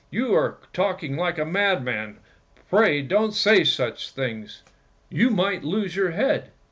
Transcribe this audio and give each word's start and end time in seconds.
"You 0.09 0.33
are 0.33 0.57
talking 0.73 1.15
like 1.15 1.37
a, 1.37 1.45
madman; 1.45 2.17
pray 2.71 3.03
don't 3.03 3.33
say 3.35 3.63
such 3.63 4.09
things, 4.09 4.63
you 5.11 5.29
might 5.29 5.63
lose 5.63 5.95
your 5.95 6.09
head! 6.09 6.49